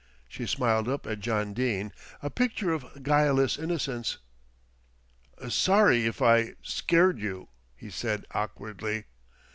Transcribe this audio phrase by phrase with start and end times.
[0.27, 1.93] She smiled up at John Dene,
[2.23, 4.17] a picture of guileless innocence.
[5.47, 9.05] "Sorry if I scared you," he said awkwardly.